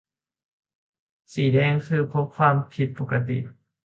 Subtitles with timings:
[1.33, 3.37] -สีแดงคือ พบความผิดปกติ